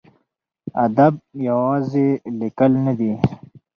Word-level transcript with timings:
ادب 0.85 1.13
یوازې 1.47 2.07
لیکل 2.39 2.71
نه 2.85 2.93
دي. 2.99 3.13